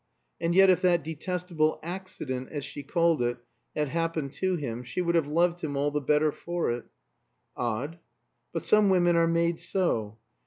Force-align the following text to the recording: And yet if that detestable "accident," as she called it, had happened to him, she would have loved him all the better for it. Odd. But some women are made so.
And 0.39 0.55
yet 0.55 0.71
if 0.71 0.81
that 0.81 1.03
detestable 1.03 1.79
"accident," 1.83 2.49
as 2.51 2.65
she 2.65 2.81
called 2.81 3.21
it, 3.21 3.37
had 3.75 3.89
happened 3.89 4.33
to 4.33 4.55
him, 4.55 4.81
she 4.81 4.99
would 4.99 5.13
have 5.13 5.27
loved 5.27 5.63
him 5.63 5.77
all 5.77 5.91
the 5.91 6.01
better 6.01 6.31
for 6.31 6.71
it. 6.71 6.85
Odd. 7.55 7.99
But 8.51 8.63
some 8.63 8.89
women 8.89 9.15
are 9.15 9.27
made 9.27 9.59
so. 9.59 10.17